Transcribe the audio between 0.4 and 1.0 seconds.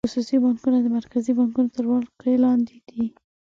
بانکونه د